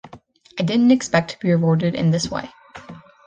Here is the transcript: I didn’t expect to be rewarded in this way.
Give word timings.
I 0.59 0.63
didn’t 0.63 0.89
expect 0.91 1.29
to 1.29 1.39
be 1.39 1.51
rewarded 1.51 1.93
in 1.93 2.09
this 2.09 2.31
way. 2.31 2.49